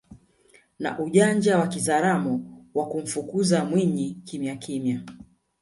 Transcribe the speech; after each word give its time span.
na 0.79 0.99
ujanja 0.99 1.57
wa 1.59 1.67
kizaramo 1.67 2.63
wa 2.73 2.87
kumfukuza 2.89 3.65
mwizi 3.65 4.17
kimyakimya 4.25 5.03